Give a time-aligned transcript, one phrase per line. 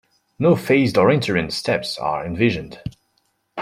[0.39, 2.79] No phased or interim steps are envisioned.